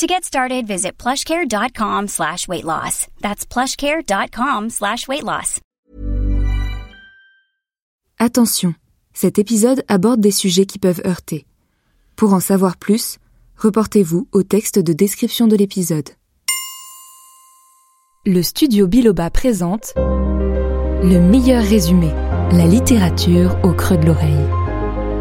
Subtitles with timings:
[0.00, 3.06] To get started, visit plushcare.com slash weight loss.
[3.20, 5.60] That's plushcare.com slash weight loss.
[8.18, 8.74] Attention,
[9.12, 11.44] cet épisode aborde des sujets qui peuvent heurter.
[12.16, 13.18] Pour en savoir plus,
[13.58, 16.08] reportez-vous au texte de description de l'épisode.
[18.24, 22.08] Le studio Biloba présente le meilleur résumé,
[22.52, 24.48] la littérature au creux de l'oreille.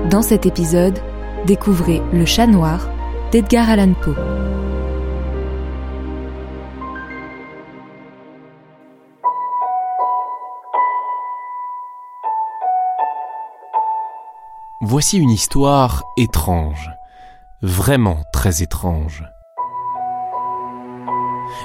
[0.10, 1.00] Dans cet épisode,
[1.46, 2.90] découvrez Le chat noir
[3.32, 4.16] d'Edgar Allan Poe.
[14.82, 16.90] Voici une histoire étrange,
[17.62, 19.24] vraiment très étrange.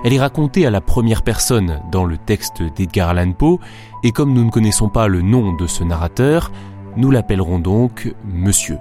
[0.04, 3.58] Elle est racontée à la première personne dans le texte d'Edgar Allan Poe,
[4.02, 6.52] et comme nous ne connaissons pas le nom de ce narrateur,
[6.98, 8.76] nous l'appellerons donc Monsieur.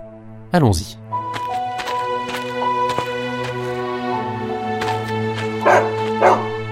[0.52, 1.03] Allons-y.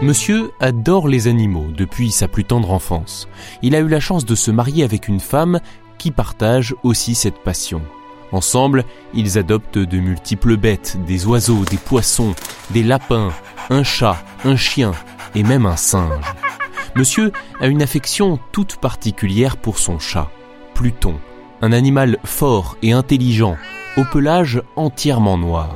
[0.01, 3.27] Monsieur adore les animaux depuis sa plus tendre enfance.
[3.61, 5.59] Il a eu la chance de se marier avec une femme
[5.99, 7.83] qui partagent aussi cette passion.
[8.31, 12.33] Ensemble, ils adoptent de multiples bêtes, des oiseaux, des poissons,
[12.71, 13.29] des lapins,
[13.69, 14.93] un chat, un chien
[15.35, 16.25] et même un singe.
[16.95, 20.31] Monsieur a une affection toute particulière pour son chat,
[20.73, 21.19] Pluton,
[21.61, 23.55] un animal fort et intelligent,
[23.97, 25.75] au pelage entièrement noir.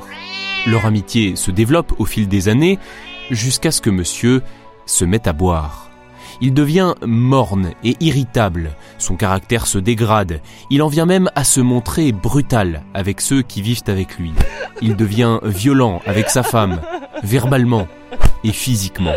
[0.65, 2.79] Leur amitié se développe au fil des années
[3.31, 4.41] jusqu'à ce que monsieur
[4.85, 5.89] se mette à boire.
[6.41, 11.61] Il devient morne et irritable, son caractère se dégrade, il en vient même à se
[11.61, 14.33] montrer brutal avec ceux qui vivent avec lui.
[14.81, 16.81] Il devient violent avec sa femme,
[17.23, 17.87] verbalement
[18.43, 19.15] et physiquement.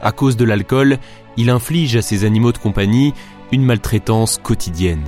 [0.00, 0.98] À cause de l'alcool,
[1.36, 3.12] il inflige à ses animaux de compagnie
[3.52, 5.04] une maltraitance quotidienne.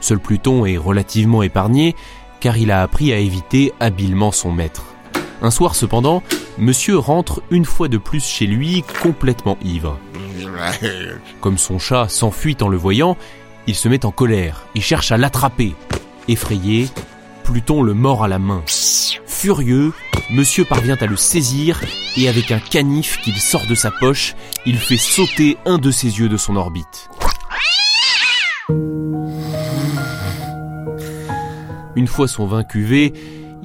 [0.00, 1.94] Seul Pluton est relativement épargné
[2.40, 4.91] car il a appris à éviter habilement son maître.
[5.42, 6.22] Un soir cependant,
[6.56, 9.98] monsieur rentre une fois de plus chez lui complètement ivre.
[11.40, 13.16] Comme son chat s'enfuit en le voyant,
[13.66, 15.74] il se met en colère et cherche à l'attraper.
[16.28, 16.88] Effrayé,
[17.42, 18.62] Pluton le mord à la main.
[19.26, 19.92] Furieux,
[20.30, 21.82] monsieur parvient à le saisir
[22.16, 26.20] et avec un canif qu'il sort de sa poche, il fait sauter un de ses
[26.20, 27.08] yeux de son orbite.
[31.96, 33.12] Une fois son vin cuvé,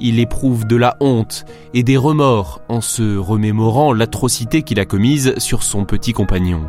[0.00, 1.44] il éprouve de la honte
[1.74, 6.62] et des remords en se remémorant l'atrocité qu'il a commise sur son petit compagnon.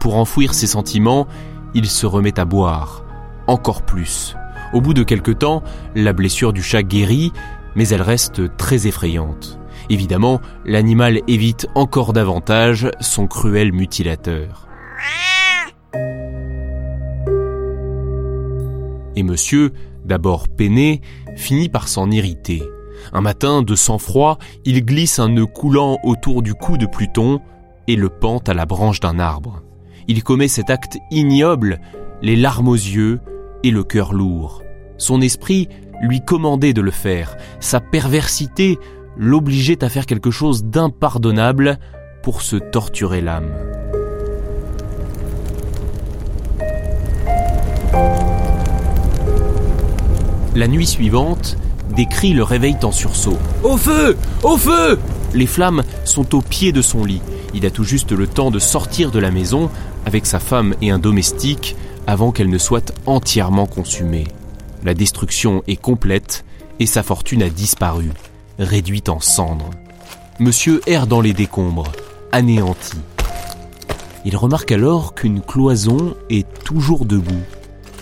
[0.00, 1.26] Pour enfouir ses sentiments,
[1.74, 3.04] il se remet à boire,
[3.46, 4.34] encore plus.
[4.72, 5.62] Au bout de quelque temps,
[5.94, 7.32] la blessure du chat guérit,
[7.74, 9.58] mais elle reste très effrayante.
[9.88, 14.66] Évidemment, l'animal évite encore davantage son cruel mutilateur.
[19.14, 19.72] Et monsieur,
[20.06, 21.00] d'abord peiné,
[21.36, 22.62] finit par s'en irriter.
[23.12, 27.40] Un matin, de sang-froid, il glisse un nœud coulant autour du cou de Pluton
[27.88, 29.62] et le pend à la branche d'un arbre.
[30.08, 31.80] Il commet cet acte ignoble,
[32.22, 33.20] les larmes aux yeux
[33.62, 34.62] et le cœur lourd.
[34.98, 35.68] Son esprit
[36.00, 38.78] lui commandait de le faire, sa perversité
[39.16, 41.78] l'obligeait à faire quelque chose d'impardonnable
[42.22, 43.52] pour se torturer l'âme.
[50.56, 51.58] La nuit suivante,
[51.94, 53.36] des cris le réveillent en sursaut.
[53.62, 54.98] Au feu Au feu
[55.34, 57.20] Les flammes sont au pied de son lit.
[57.52, 59.68] Il a tout juste le temps de sortir de la maison
[60.06, 64.28] avec sa femme et un domestique avant qu'elle ne soit entièrement consumée.
[64.82, 66.46] La destruction est complète
[66.80, 68.10] et sa fortune a disparu,
[68.58, 69.68] réduite en cendres.
[70.40, 71.92] Monsieur erre dans les décombres,
[72.32, 72.96] anéanti.
[74.24, 77.44] Il remarque alors qu'une cloison est toujours debout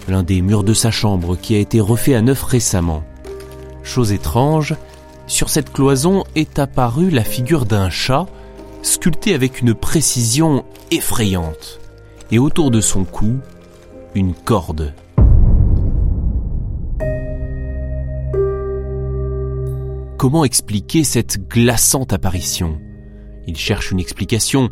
[0.08, 3.04] l'un des murs de sa chambre qui a été refait à neuf récemment.
[3.82, 4.74] Chose étrange,
[5.26, 8.26] sur cette cloison est apparue la figure d'un chat,
[8.82, 11.80] sculpté avec une précision effrayante,
[12.30, 13.38] et autour de son cou,
[14.14, 14.94] une corde.
[20.18, 22.78] Comment expliquer cette glaçante apparition?
[23.46, 24.70] Il cherche une explication,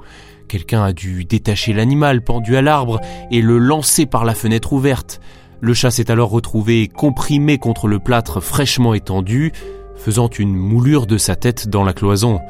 [0.49, 3.01] Quelqu'un a dû détacher l'animal pendu à l'arbre
[3.31, 5.21] et le lancer par la fenêtre ouverte.
[5.61, 9.53] Le chat s'est alors retrouvé comprimé contre le plâtre fraîchement étendu,
[9.97, 12.41] faisant une moulure de sa tête dans la cloison.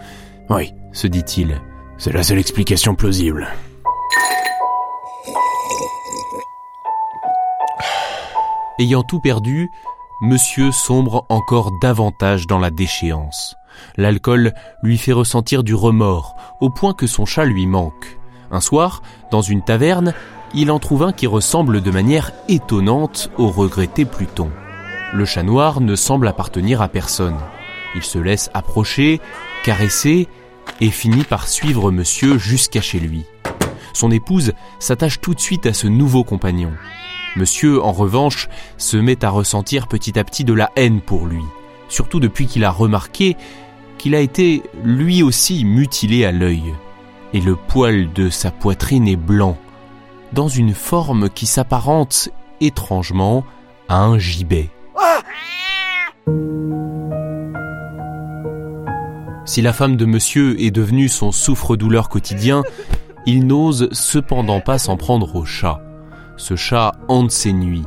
[0.50, 1.61] Oui, se dit-il,
[1.99, 3.49] c'est la seule explication plausible.
[8.79, 9.69] Ayant tout perdu,
[10.23, 13.55] monsieur sombre encore davantage dans la déchéance.
[13.96, 14.52] L'alcool
[14.82, 18.19] lui fait ressentir du remords, au point que son chat lui manque.
[18.50, 20.14] Un soir, dans une taverne,
[20.54, 24.50] il en trouve un qui ressemble de manière étonnante au regretté Pluton.
[25.14, 27.38] Le chat noir ne semble appartenir à personne.
[27.94, 29.20] Il se laisse approcher,
[29.64, 30.28] caresser,
[30.80, 33.24] et finit par suivre monsieur jusqu'à chez lui.
[33.92, 36.72] Son épouse s'attache tout de suite à ce nouveau compagnon.
[37.36, 41.42] Monsieur, en revanche, se met à ressentir petit à petit de la haine pour lui,
[41.93, 43.37] surtout depuis qu'il a remarqué
[43.99, 46.75] qu'il a été lui aussi mutilé à l'œil,
[47.35, 49.59] et le poil de sa poitrine est blanc,
[50.33, 52.31] dans une forme qui s'apparente
[52.61, 53.44] étrangement
[53.89, 54.71] à un gibet.
[59.44, 62.62] Si la femme de monsieur est devenue son souffre-douleur quotidien,
[63.27, 65.83] il n'ose cependant pas s'en prendre au chat.
[66.39, 67.85] Ce chat hante ses nuits.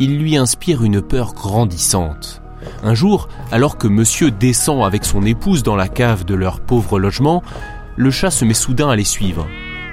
[0.00, 2.41] Il lui inspire une peur grandissante.
[2.82, 6.98] Un jour, alors que monsieur descend avec son épouse dans la cave de leur pauvre
[6.98, 7.42] logement,
[7.96, 9.46] le chat se met soudain à les suivre.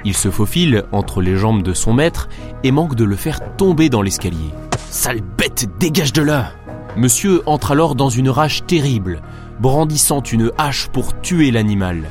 [0.04, 2.28] Il se faufile entre les jambes de son maître
[2.64, 4.50] et manque de le faire tomber dans l'escalier.
[4.90, 6.52] Sale bête, dégage de là
[6.96, 9.22] Monsieur entre alors dans une rage terrible,
[9.60, 12.08] brandissant une hache pour tuer l'animal.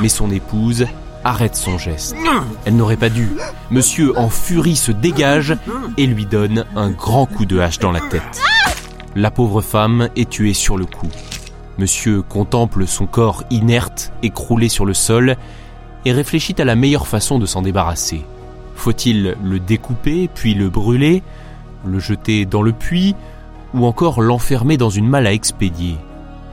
[0.00, 0.86] Mais son épouse
[1.24, 2.16] arrête son geste.
[2.64, 3.28] Elle n'aurait pas dû.
[3.70, 5.56] Monsieur en furie se dégage
[5.96, 8.40] et lui donne un grand coup de hache dans la tête.
[9.16, 11.08] La pauvre femme est tuée sur le coup.
[11.78, 15.36] Monsieur contemple son corps inerte écroulé sur le sol
[16.04, 18.22] et réfléchit à la meilleure façon de s'en débarrasser.
[18.74, 21.22] Faut-il le découper puis le brûler,
[21.84, 23.16] le jeter dans le puits
[23.74, 25.96] ou encore l'enfermer dans une malle à expédier?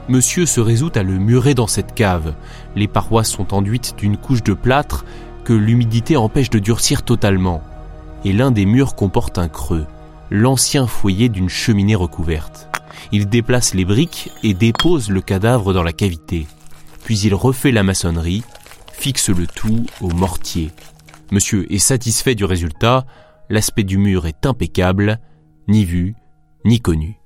[0.08, 2.34] Monsieur se résout à le murer dans cette cave.
[2.74, 5.04] Les parois sont enduites d'une couche de plâtre
[5.44, 7.60] que l'humidité empêche de durcir totalement.
[8.24, 9.86] Et l'un des murs comporte un creux,
[10.30, 12.68] l'ancien foyer d'une cheminée recouverte.
[13.12, 16.46] Il déplace les briques et dépose le cadavre dans la cavité.
[17.04, 18.42] Puis il refait la maçonnerie,
[18.92, 20.70] fixe le tout au mortier.
[21.30, 23.06] Monsieur est satisfait du résultat,
[23.48, 25.20] l'aspect du mur est impeccable,
[25.68, 26.14] ni vu,
[26.64, 27.20] ni connu.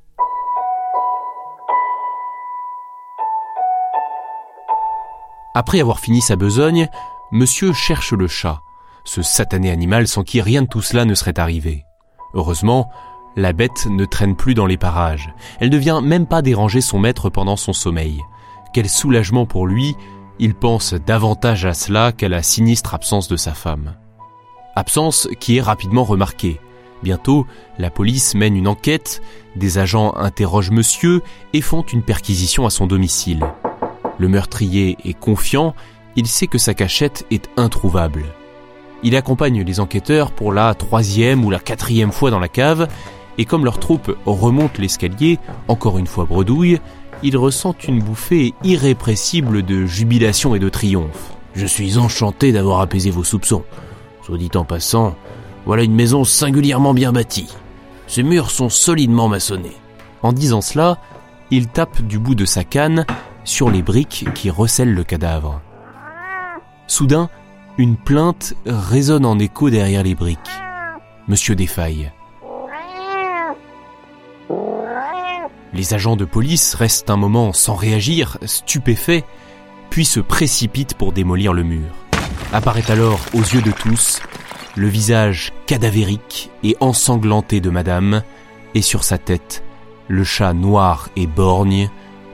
[5.54, 6.88] Après avoir fini sa besogne,
[7.32, 8.60] monsieur cherche le chat,
[9.04, 11.84] ce satané animal sans qui rien de tout cela ne serait arrivé.
[12.34, 12.90] Heureusement,
[13.36, 15.32] la bête ne traîne plus dans les parages.
[15.60, 18.20] Elle ne vient même pas déranger son maître pendant son sommeil.
[18.72, 19.96] Quel soulagement pour lui,
[20.38, 23.94] il pense davantage à cela qu'à la sinistre absence de sa femme.
[24.76, 26.60] Absence qui est rapidement remarquée.
[27.02, 27.46] Bientôt,
[27.78, 29.22] la police mène une enquête,
[29.56, 31.22] des agents interrogent monsieur
[31.52, 33.44] et font une perquisition à son domicile.
[34.18, 35.74] Le meurtrier est confiant,
[36.16, 38.24] il sait que sa cachette est introuvable.
[39.02, 42.88] Il accompagne les enquêteurs pour la troisième ou la quatrième fois dans la cave,
[43.38, 45.38] et comme leur troupe remonte l'escalier,
[45.68, 46.80] encore une fois bredouille,
[47.22, 51.32] il ressent une bouffée irrépressible de jubilation et de triomphe.
[51.54, 53.64] Je suis enchanté d'avoir apaisé vos soupçons.
[54.22, 55.14] Soit dit en passant,
[55.66, 57.54] voilà une maison singulièrement bien bâtie.
[58.06, 59.76] Ses murs sont solidement maçonnés.
[60.22, 60.98] En disant cela,
[61.50, 63.06] il tape du bout de sa canne
[63.44, 65.60] sur les briques qui recèlent le cadavre.
[66.86, 67.30] Soudain,
[67.80, 70.38] une plainte résonne en écho derrière les briques.
[71.28, 72.12] Monsieur défaille.
[75.72, 79.24] Les agents de police restent un moment sans réagir, stupéfaits,
[79.88, 81.88] puis se précipitent pour démolir le mur.
[82.52, 84.20] Apparaît alors aux yeux de tous
[84.76, 88.22] le visage cadavérique et ensanglanté de madame,
[88.74, 89.64] et sur sa tête,
[90.06, 91.88] le chat noir et borgne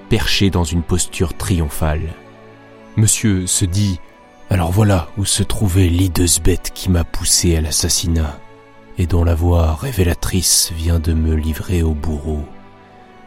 [0.08, 2.14] perché dans une posture triomphale.
[2.96, 4.00] Monsieur se dit
[4.48, 8.38] Alors voilà où se trouvait l'hideuse bête qui m'a poussé à l'assassinat,
[8.96, 12.44] et dont la voix révélatrice vient de me livrer au bourreau.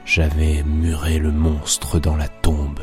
[0.06, 2.80] J'avais muré le monstre dans la tombe.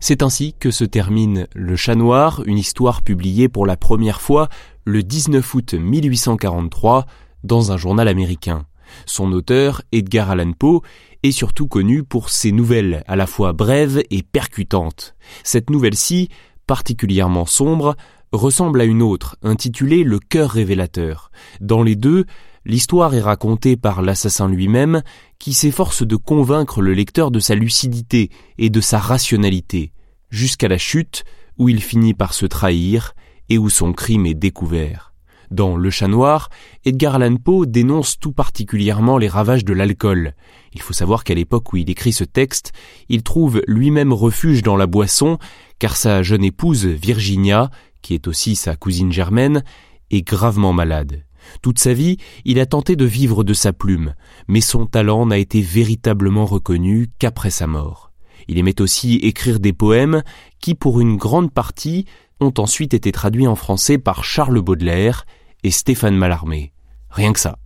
[0.00, 4.48] C'est ainsi que se termine Le Chat Noir, une histoire publiée pour la première fois
[4.84, 7.06] le 19 août 1843
[7.44, 8.66] dans un journal américain.
[9.06, 10.82] Son auteur, Edgar Allan Poe,
[11.22, 15.14] est surtout connu pour ses nouvelles à la fois brèves et percutantes.
[15.44, 16.28] Cette nouvelle-ci,
[16.66, 17.96] particulièrement sombre,
[18.32, 21.30] ressemble à une autre, intitulée Le cœur révélateur.
[21.60, 22.26] Dans les deux,
[22.64, 25.02] l'histoire est racontée par l'assassin lui-même,
[25.38, 29.92] qui s'efforce de convaincre le lecteur de sa lucidité et de sa rationalité,
[30.30, 31.24] jusqu'à la chute
[31.56, 33.14] où il finit par se trahir
[33.48, 35.07] et où son crime est découvert.
[35.50, 36.50] Dans Le Chat Noir,
[36.84, 40.34] Edgar Allan Poe dénonce tout particulièrement les ravages de l'alcool.
[40.74, 42.72] Il faut savoir qu'à l'époque où il écrit ce texte,
[43.08, 45.38] il trouve lui-même refuge dans la boisson,
[45.78, 47.70] car sa jeune épouse, Virginia,
[48.02, 49.64] qui est aussi sa cousine germaine,
[50.10, 51.24] est gravement malade.
[51.62, 54.14] Toute sa vie, il a tenté de vivre de sa plume,
[54.48, 58.12] mais son talent n'a été véritablement reconnu qu'après sa mort.
[58.48, 60.22] Il aimait aussi écrire des poèmes
[60.60, 62.04] qui, pour une grande partie,
[62.40, 65.24] ont ensuite été traduits en français par Charles Baudelaire
[65.64, 66.72] et Stéphane Mallarmé.
[67.10, 67.58] Rien que ça.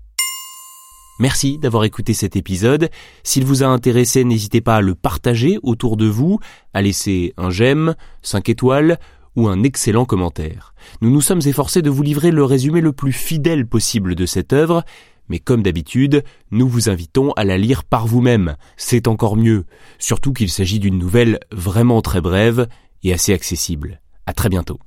[1.18, 2.88] Merci d'avoir écouté cet épisode.
[3.22, 6.40] S'il vous a intéressé, n'hésitez pas à le partager autour de vous,
[6.74, 8.98] à laisser un j'aime, 5 étoiles
[9.36, 10.74] ou un excellent commentaire.
[11.00, 14.52] Nous nous sommes efforcés de vous livrer le résumé le plus fidèle possible de cette
[14.52, 14.84] œuvre,
[15.28, 18.56] mais comme d'habitude, nous vous invitons à la lire par vous-même.
[18.76, 19.64] C'est encore mieux,
[19.98, 22.66] surtout qu'il s'agit d'une nouvelle vraiment très brève
[23.02, 24.00] et assez accessible.
[24.26, 24.78] À très bientôt.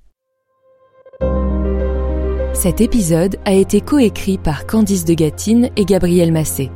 [2.56, 6.72] Cet épisode a été coécrit par Candice de Gatine et Gabriel Massé.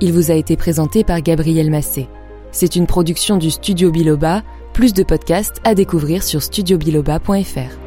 [0.00, 2.08] Il vous a été présenté par Gabriel Massé.
[2.52, 7.85] C'est une production du Studio Biloba, plus de podcasts à découvrir sur studiobiloba.fr.